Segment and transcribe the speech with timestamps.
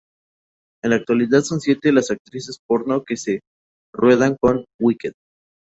[0.83, 3.37] En la actualidad son siete las actrices porno que solo
[3.93, 5.13] ruedan con Wicked.